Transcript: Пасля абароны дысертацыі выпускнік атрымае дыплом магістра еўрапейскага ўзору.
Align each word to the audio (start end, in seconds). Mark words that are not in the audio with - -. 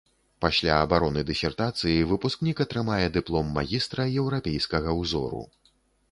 Пасля 0.43 0.75
абароны 0.83 1.21
дысертацыі 1.27 2.07
выпускнік 2.11 2.61
атрымае 2.65 3.03
дыплом 3.17 3.51
магістра 3.59 4.07
еўрапейскага 4.23 4.97
ўзору. 5.03 5.43